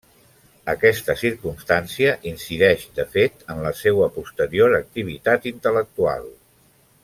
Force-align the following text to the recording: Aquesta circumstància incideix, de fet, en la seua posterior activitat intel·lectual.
Aquesta 0.71 1.15
circumstància 1.19 2.15
incideix, 2.31 2.87
de 3.01 3.07
fet, 3.17 3.45
en 3.55 3.61
la 3.67 3.73
seua 3.83 4.09
posterior 4.19 4.79
activitat 4.81 5.47
intel·lectual. 5.55 6.31